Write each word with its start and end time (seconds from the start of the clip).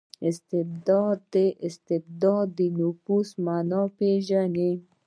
استبداد 0.29 1.17
د 1.33 1.35
استبداد 1.67 2.47
د 2.57 2.59
نقش 2.77 3.27
په 3.35 3.41
مانا 3.45 3.81
پېژني. 3.97 4.71